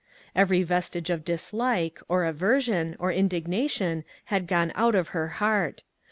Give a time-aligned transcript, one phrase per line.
[0.35, 5.83] Every vestige of dis like, or aversion, or indignation had gone out of her heart.